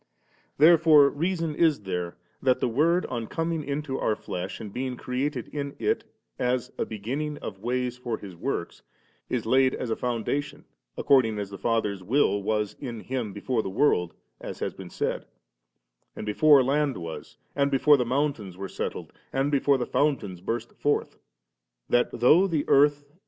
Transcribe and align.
Therefore 0.57 1.09
reason 1.11 1.53
is 1.53 1.81
there 1.81 2.17
that 2.41 2.59
the 2.59 2.67
Word, 2.67 3.05
on 3.05 3.27
coming 3.27 3.63
into 3.63 3.99
our 3.99 4.15
flesh, 4.15 4.59
and 4.59 4.73
being 4.73 4.97
created 4.97 5.47
in 5.49 5.75
it 5.77 6.03
as' 6.39 6.71
a 6.79 6.87
beginning 6.87 7.37
of 7.37 7.59
ways 7.59 7.99
for 7.99 8.17
His 8.17 8.35
works,' 8.35 8.81
is 9.29 9.45
laid 9.45 9.75
as 9.75 9.91
a 9.91 9.95
foundation 9.95 10.65
according 10.97 11.37
as 11.37 11.51
the 11.51 11.57
Father's 11.59 12.01
willJ 12.01 12.41
was 12.41 12.75
in 12.79 13.01
Him 13.01 13.31
before 13.31 13.61
the 13.61 13.69
world, 13.69 14.15
as 14.39 14.57
has 14.57 14.73
been 14.73 14.89
said, 14.89 15.27
and 16.15 16.25
before 16.25 16.63
land 16.63 16.97
was, 16.97 17.37
and 17.55 17.69
before 17.69 17.95
the 17.95 18.03
mountains 18.03 18.57
were 18.57 18.67
settled, 18.67 19.13
and 19.31 19.51
before 19.51 19.77
the 19.77 19.85
fountains 19.85 20.41
burst 20.41 20.73
forth; 20.73 21.19
that, 21.87 22.09
though 22.11 22.47
the 22.47 22.67
earth 22.67 23.05
and 23.11 23.19